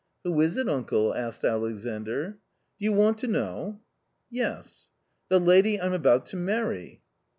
"Who 0.23 0.41
is 0.41 0.57
it, 0.57 0.67
uncle?" 0.67 1.13
asked 1.13 1.43
Alexandr." 1.43 2.39
Do 2.79 2.85
you 2.85 2.91
want 2.91 3.19
to 3.19 3.27
know?"" 3.27 3.81
Yes."" 4.31 4.87
The 5.29 5.39
lady 5.39 5.79
I'm 5.79 5.93
about 5.93 6.25
to 6.33 6.37
marry 6.37 7.03